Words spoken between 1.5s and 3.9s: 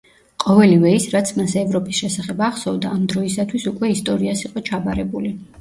ევროპის შესახებ ახსოვდა, ამ დროისათვის